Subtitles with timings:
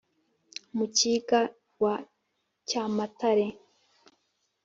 [0.77, 1.39] mukiga
[1.83, 1.95] wa
[2.67, 3.45] cyamatare,